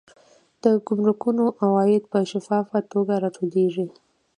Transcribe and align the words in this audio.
د 0.63 0.65
ګمرکونو 0.85 1.45
عواید 1.63 2.03
په 2.11 2.17
شفافه 2.31 2.79
توګه 2.91 3.13
راټولیږي. 3.23 3.87